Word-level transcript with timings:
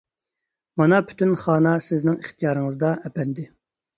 مانا 0.81 1.01
پۈتۈن 1.09 1.35
خانا 1.41 1.75
سىزنىڭ 1.87 2.17
ئىختىيارىڭىزدا، 2.23 2.89
ئەپەندى. 3.09 3.49